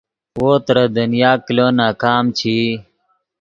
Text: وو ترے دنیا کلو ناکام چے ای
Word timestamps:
وو 0.39 0.51
ترے 0.65 0.85
دنیا 0.95 1.31
کلو 1.45 1.67
ناکام 1.79 2.25
چے 2.37 2.51
ای 2.61 2.67